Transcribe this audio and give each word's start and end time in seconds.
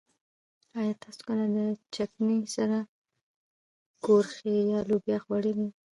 ايا 0.79 0.93
تاسو 1.03 1.21
کله 1.27 1.43
د 1.55 1.57
چکنۍ 1.95 2.39
سره 2.55 2.77
کورخې 4.05 4.53
يا 4.71 4.79
لوبيا 4.89 5.17
خوړلي؟ 5.23 5.67